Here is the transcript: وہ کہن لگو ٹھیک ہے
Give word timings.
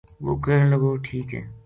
وہ 0.25 0.33
کہن 0.43 0.65
لگو 0.71 0.95
ٹھیک 1.05 1.27
ہے 1.35 1.43